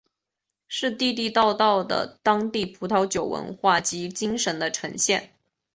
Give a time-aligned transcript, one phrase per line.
[0.67, 5.35] 是地地道道的当地葡萄酒文化及精神的呈现。